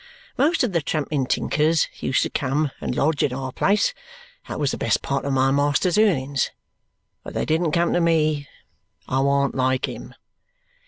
[0.35, 3.93] Most of the tramping tinkers used to come and lodge at our place;
[4.47, 6.49] that was the best part of my master's earnings.
[7.23, 8.47] But they didn't come to me.
[9.07, 10.15] I warn't like him.